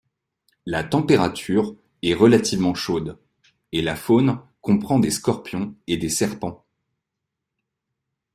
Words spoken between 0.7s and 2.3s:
température est